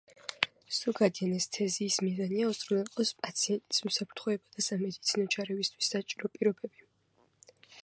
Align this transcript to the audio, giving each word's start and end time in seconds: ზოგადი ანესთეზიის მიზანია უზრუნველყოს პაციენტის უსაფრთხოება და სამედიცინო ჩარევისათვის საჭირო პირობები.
ზოგადი 0.77 1.27
ანესთეზიის 1.27 1.97
მიზანია 2.05 2.47
უზრუნველყოს 2.53 3.13
პაციენტის 3.21 3.83
უსაფრთხოება 3.91 4.57
და 4.57 4.67
სამედიცინო 4.71 5.29
ჩარევისათვის 5.37 5.93
საჭირო 5.97 6.35
პირობები. 6.39 6.85